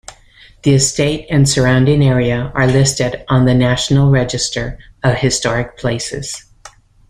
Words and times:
The 0.63 0.71
estate 0.73 1.27
and 1.29 1.47
surrounding 1.47 2.03
area 2.03 2.51
are 2.55 2.65
listed 2.65 3.23
on 3.29 3.45
the 3.45 3.53
National 3.53 4.09
Register 4.09 4.79
of 5.03 5.13
Historic 5.19 5.77
Places. 5.77 6.43